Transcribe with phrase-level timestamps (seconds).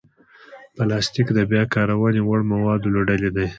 [0.75, 3.47] پلاستيک د بیا کارونې وړ موادو له ډلې دی.